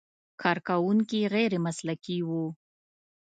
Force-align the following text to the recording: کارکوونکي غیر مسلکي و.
کارکوونکي 0.41 1.19
غیر 1.33 1.53
مسلکي 1.65 2.17
و. 2.27 2.29